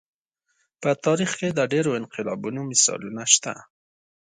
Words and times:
په 0.81 0.89
تاریخ 1.05 1.31
کې 1.39 1.49
د 1.53 1.59
ډېرو 1.73 1.91
انقلابونو 1.99 2.59
مثالونه 2.71 3.23
شته. 3.33 3.53